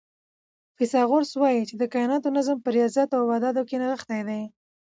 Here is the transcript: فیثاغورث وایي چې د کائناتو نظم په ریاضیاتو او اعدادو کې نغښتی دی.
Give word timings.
فیثاغورث 0.77 1.31
وایي 1.41 1.63
چې 1.69 1.75
د 1.77 1.83
کائناتو 1.93 2.29
نظم 2.37 2.57
په 2.61 2.69
ریاضیاتو 2.75 3.15
او 3.21 3.27
اعدادو 3.33 3.61
کې 3.69 3.75
نغښتی 3.81 4.21
دی. 4.27 4.41